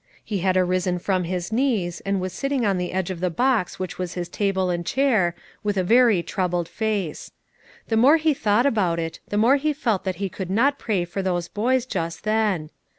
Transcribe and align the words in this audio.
He 0.25 0.39
had 0.39 0.57
arisen 0.57 0.97
from 0.97 1.25
his 1.25 1.51
knees, 1.51 2.01
and 2.07 2.19
was 2.19 2.33
sitting 2.33 2.65
on 2.65 2.79
the 2.79 2.91
edge 2.91 3.11
of 3.11 3.19
the 3.19 3.29
box 3.29 3.77
which 3.77 3.99
was 3.99 4.15
his 4.15 4.27
table 4.29 4.71
and 4.71 4.83
chair, 4.83 5.35
with 5.63 5.77
a 5.77 5.83
very 5.83 6.23
troubled 6.23 6.67
face. 6.67 7.29
The 7.89 7.97
more 7.97 8.17
he 8.17 8.33
thought 8.33 8.65
about 8.65 8.97
it, 8.97 9.19
the 9.27 9.37
more 9.37 9.57
he 9.57 9.73
felt 9.73 10.03
that 10.05 10.15
he 10.15 10.27
could 10.27 10.49
not 10.49 10.79
pray 10.79 11.05
for 11.05 11.21
those 11.21 11.47
boys 11.47 11.85
just 11.85 12.23
then. 12.23 12.71